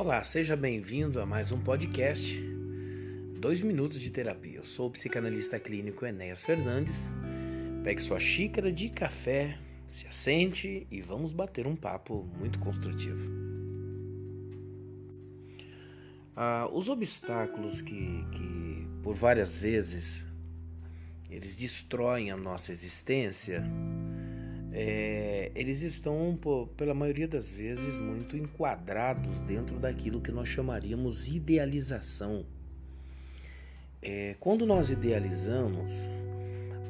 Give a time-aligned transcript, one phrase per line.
[0.00, 2.40] Olá, seja bem-vindo a mais um podcast
[3.38, 4.56] Dois Minutos de Terapia.
[4.56, 7.06] Eu sou o psicanalista clínico Enéas Fernandes.
[7.84, 13.30] Pegue sua xícara de café, se assente e vamos bater um papo muito construtivo.
[16.34, 20.26] Ah, os obstáculos que, que, por várias vezes,
[21.28, 23.62] eles destroem a nossa existência
[24.72, 26.38] é, eles estão,
[26.76, 32.44] pela maioria das vezes, muito enquadrados dentro daquilo que nós chamaríamos idealização.
[34.00, 35.92] É, quando nós idealizamos,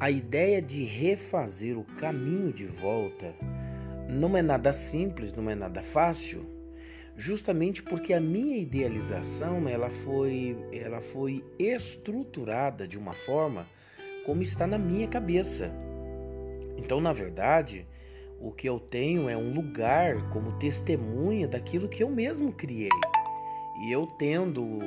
[0.00, 3.34] a ideia de refazer o caminho de volta
[4.08, 6.44] não é nada simples, não é nada fácil,
[7.16, 13.66] justamente porque a minha idealização ela foi, ela foi estruturada de uma forma
[14.24, 15.72] como está na minha cabeça.
[16.78, 17.86] Então, na verdade,
[18.40, 22.88] o que eu tenho é um lugar como testemunha daquilo que eu mesmo criei.
[23.82, 24.78] E eu tendo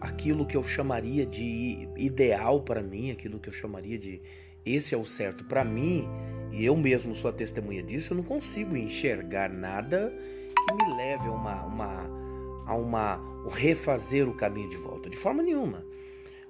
[0.00, 4.20] aquilo que eu chamaria de ideal para mim, aquilo que eu chamaria de
[4.64, 6.06] esse é o certo para mim,
[6.52, 10.12] e eu mesmo sou a testemunha disso, eu não consigo enxergar nada
[10.54, 12.28] que me leve a uma, uma
[12.66, 15.82] a uma refazer o caminho de volta, de forma nenhuma.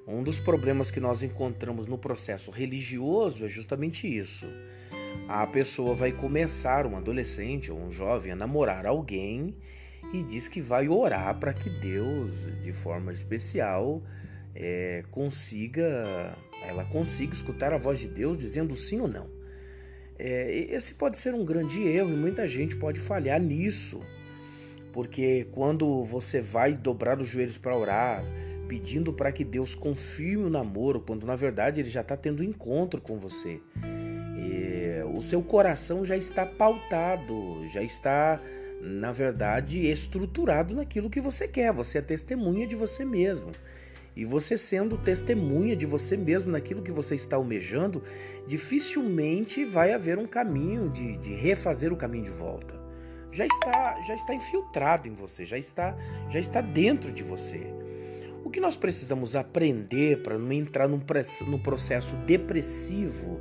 [0.09, 4.47] Um dos problemas que nós encontramos no processo religioso é justamente isso.
[5.29, 9.55] A pessoa vai começar, um adolescente ou um jovem, a namorar alguém
[10.11, 14.03] e diz que vai orar para que Deus, de forma especial,
[14.55, 19.29] é, consiga, ela consiga escutar a voz de Deus dizendo sim ou não.
[20.19, 24.01] É, esse pode ser um grande erro e muita gente pode falhar nisso,
[24.91, 28.25] porque quando você vai dobrar os joelhos para orar,
[28.69, 33.01] pedindo para que Deus confirme o namoro, quando na verdade ele já está tendo encontro
[33.01, 33.61] com você.
[34.37, 38.41] E o seu coração já está pautado, já está,
[38.81, 41.73] na verdade, estruturado naquilo que você quer.
[41.73, 43.51] Você é testemunha de você mesmo.
[44.15, 48.03] E você sendo testemunha de você mesmo naquilo que você está almejando,
[48.47, 52.79] dificilmente vai haver um caminho de, de refazer o caminho de volta.
[53.31, 55.97] Já está, já está infiltrado em você, já está,
[56.31, 57.67] já está dentro de você.
[58.49, 61.03] O que nós precisamos aprender para não entrar num,
[61.47, 63.39] num processo depressivo,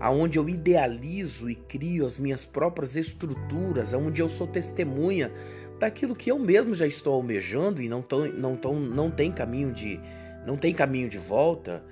[0.00, 5.30] aonde eu idealizo e crio as minhas próprias estruturas, aonde eu sou testemunha
[5.78, 9.72] daquilo que eu mesmo já estou almejando e não, tão, não, tão, não tem caminho
[9.72, 10.00] de
[10.44, 11.84] não tem caminho de volta,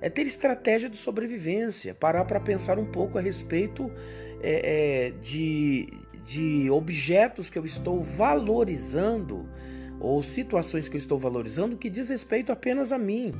[0.00, 3.92] é ter estratégia de sobrevivência, parar para pensar um pouco a respeito
[4.42, 5.92] é, é, de,
[6.24, 9.46] de objetos que eu estou valorizando
[10.04, 13.32] ou situações que eu estou valorizando que diz respeito apenas a mim.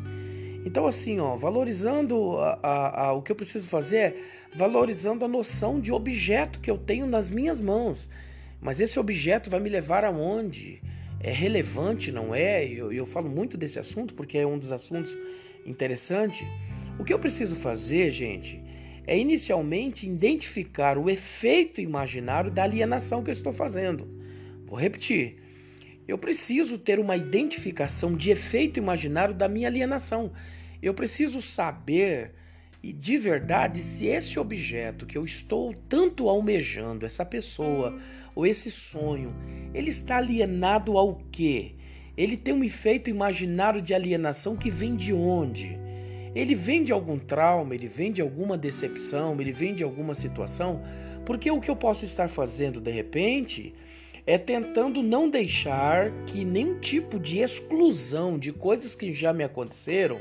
[0.64, 4.16] Então, assim, ó, valorizando a, a, a, o que eu preciso fazer é
[4.56, 8.08] valorizando a noção de objeto que eu tenho nas minhas mãos.
[8.62, 10.80] Mas esse objeto vai me levar aonde?
[11.20, 12.64] É relevante, não é?
[12.64, 15.14] Eu, eu falo muito desse assunto porque é um dos assuntos
[15.66, 16.46] interessantes.
[16.98, 18.62] O que eu preciso fazer, gente,
[19.06, 24.08] é inicialmente identificar o efeito imaginário da alienação que eu estou fazendo.
[24.64, 25.43] Vou repetir.
[26.06, 30.32] Eu preciso ter uma identificação de efeito imaginário da minha alienação.
[30.82, 32.32] Eu preciso saber
[32.82, 37.98] e de verdade se esse objeto que eu estou tanto almejando, essa pessoa
[38.34, 39.34] ou esse sonho,
[39.72, 41.72] ele está alienado ao quê?
[42.14, 45.78] Ele tem um efeito imaginário de alienação que vem de onde?
[46.34, 50.82] Ele vem de algum trauma, ele vem de alguma decepção, ele vem de alguma situação?
[51.24, 53.74] Porque o que eu posso estar fazendo de repente
[54.26, 60.20] é tentando não deixar que nenhum tipo de exclusão de coisas que já me aconteceram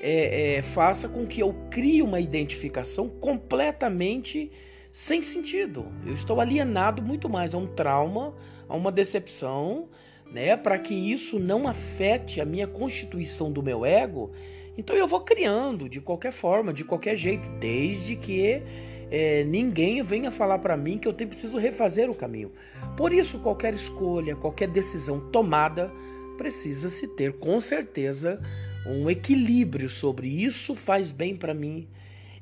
[0.00, 4.50] é, é, faça com que eu crie uma identificação completamente
[4.90, 5.86] sem sentido.
[6.06, 8.34] Eu estou alienado muito mais a um trauma,
[8.68, 9.88] a uma decepção,
[10.30, 14.32] né, para que isso não afete a minha constituição do meu ego.
[14.76, 18.62] Então eu vou criando de qualquer forma, de qualquer jeito, desde que
[19.10, 22.52] é, ninguém venha falar para mim que eu tenho, preciso refazer o caminho.
[22.96, 25.92] Por isso, qualquer escolha, qualquer decisão tomada,
[26.38, 28.40] precisa se ter com certeza
[28.86, 31.88] um equilíbrio sobre isso faz bem para mim.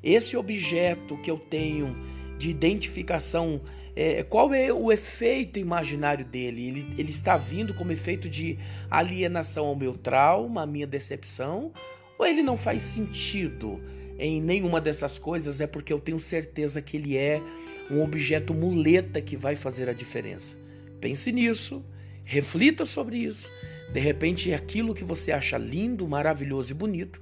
[0.01, 1.95] Esse objeto que eu tenho
[2.37, 3.61] de identificação,
[3.95, 6.67] é, qual é o efeito imaginário dele?
[6.67, 8.57] Ele, ele está vindo como efeito de
[8.89, 11.73] alienação ao meu trauma, à minha decepção,
[12.17, 13.81] ou ele não faz sentido?
[14.19, 17.41] Em nenhuma dessas coisas é porque eu tenho certeza que ele é
[17.89, 20.55] um objeto muleta que vai fazer a diferença.
[20.99, 21.83] Pense nisso,
[22.23, 23.49] reflita sobre isso.
[23.91, 27.21] De repente, aquilo que você acha lindo, maravilhoso e bonito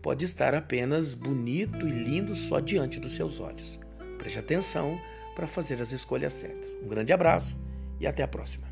[0.00, 3.78] pode estar apenas bonito e lindo só diante dos seus olhos.
[4.16, 4.98] Preste atenção
[5.34, 6.76] para fazer as escolhas certas.
[6.82, 7.58] Um grande abraço
[8.00, 8.67] e até a próxima.